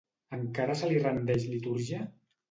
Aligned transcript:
Encara 0.35 0.77
se 0.79 0.87
li 0.91 1.03
rendeix 1.03 1.45
litúrgia? 1.49 2.01